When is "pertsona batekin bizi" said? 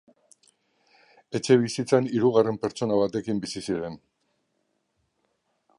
2.65-3.65